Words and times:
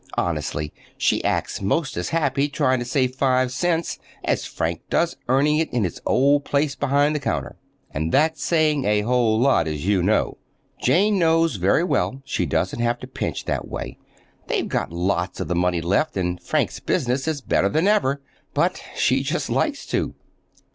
Honestly, 0.17 0.73
she 0.97 1.23
acts 1.23 1.61
'most 1.61 1.95
as 1.95 2.09
happy 2.09 2.49
trying 2.49 2.79
to 2.79 2.85
save 2.85 3.13
five 3.15 3.51
cents 3.51 3.99
as 4.23 4.45
Frank 4.45 4.81
does 4.89 5.15
earning 5.29 5.57
it 5.57 5.71
in 5.71 5.83
his 5.83 6.01
old 6.07 6.43
place 6.43 6.73
behind 6.73 7.13
the 7.13 7.19
counter. 7.19 7.55
And 7.91 8.11
that's 8.11 8.43
saying 8.43 8.83
a 8.83 9.01
whole 9.01 9.39
lot, 9.39 9.67
as 9.67 9.85
you 9.85 10.01
know. 10.01 10.39
Jane 10.81 11.19
knows 11.19 11.57
very 11.57 11.83
well 11.83 12.23
she 12.25 12.47
doesn't 12.47 12.79
have 12.79 12.97
to 13.01 13.05
pinch 13.07 13.45
that 13.45 13.67
way. 13.67 13.99
They've 14.47 14.67
got 14.67 14.91
lots 14.91 15.39
of 15.39 15.47
the 15.47 15.53
money 15.53 15.81
left, 15.81 16.17
and 16.17 16.41
Frank's 16.41 16.79
business 16.79 17.27
is 17.27 17.41
better 17.41 17.69
than 17.69 17.87
ever. 17.87 18.23
But 18.55 18.81
she 18.95 19.21
just 19.21 19.51
likes 19.51 19.85
to. 19.93 20.15